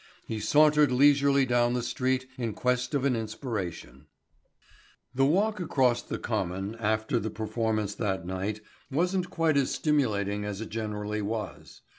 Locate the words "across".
5.59-6.01